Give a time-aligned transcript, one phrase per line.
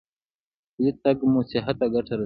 [0.73, 2.19] پلی تګ مو صحت ته ګټه رسوي.